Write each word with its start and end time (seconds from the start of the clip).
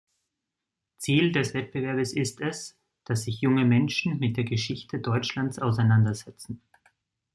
Ziel 0.97 1.31
des 1.31 1.53
Wettbewerbs 1.53 2.13
ist 2.13 2.41
es, 2.41 2.75
dass 3.05 3.21
sich 3.25 3.41
junge 3.41 3.65
Menschen 3.65 4.17
mit 4.17 4.35
der 4.35 4.45
Geschichte 4.45 4.97
Deutschlands 4.97 5.59
auseinandersetzen. 5.59 6.59